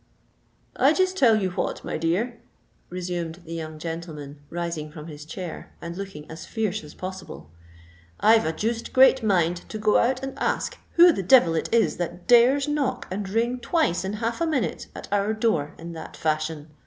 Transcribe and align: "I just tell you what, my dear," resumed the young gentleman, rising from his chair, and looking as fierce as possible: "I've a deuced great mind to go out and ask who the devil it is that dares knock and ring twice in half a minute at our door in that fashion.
"I 0.77 0.93
just 0.93 1.15
tell 1.15 1.39
you 1.39 1.51
what, 1.51 1.83
my 1.85 1.95
dear," 1.99 2.41
resumed 2.89 3.43
the 3.45 3.53
young 3.53 3.77
gentleman, 3.77 4.39
rising 4.49 4.89
from 4.91 5.05
his 5.05 5.25
chair, 5.25 5.73
and 5.79 5.95
looking 5.95 6.27
as 6.27 6.47
fierce 6.47 6.83
as 6.83 6.95
possible: 6.95 7.51
"I've 8.19 8.43
a 8.47 8.51
deuced 8.51 8.93
great 8.93 9.21
mind 9.21 9.57
to 9.69 9.77
go 9.77 9.99
out 9.99 10.23
and 10.23 10.33
ask 10.39 10.75
who 10.93 11.11
the 11.11 11.21
devil 11.21 11.53
it 11.53 11.71
is 11.71 11.97
that 11.97 12.25
dares 12.27 12.67
knock 12.67 13.07
and 13.11 13.29
ring 13.29 13.59
twice 13.59 14.03
in 14.03 14.13
half 14.13 14.41
a 14.41 14.47
minute 14.47 14.87
at 14.95 15.07
our 15.11 15.35
door 15.35 15.75
in 15.77 15.93
that 15.93 16.17
fashion. 16.17 16.69